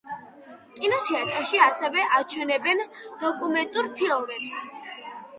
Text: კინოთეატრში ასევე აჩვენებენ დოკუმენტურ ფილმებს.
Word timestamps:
კინოთეატრში 0.77 1.59
ასევე 1.65 2.05
აჩვენებენ 2.19 2.81
დოკუმენტურ 3.25 3.91
ფილმებს. 3.99 4.57